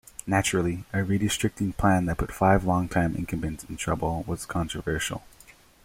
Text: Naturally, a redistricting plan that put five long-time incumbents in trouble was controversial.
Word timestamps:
Naturally, 0.25 0.83
a 0.93 0.97
redistricting 1.03 1.77
plan 1.77 2.07
that 2.07 2.17
put 2.17 2.31
five 2.33 2.63
long-time 2.63 3.15
incumbents 3.15 3.65
in 3.65 3.77
trouble 3.77 4.23
was 4.25 4.47
controversial. 4.47 5.21